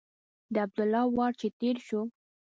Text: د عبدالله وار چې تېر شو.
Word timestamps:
د 0.53 0.55
عبدالله 0.65 1.03
وار 1.15 1.31
چې 1.39 1.47
تېر 1.59 1.75
شو. 1.87 2.01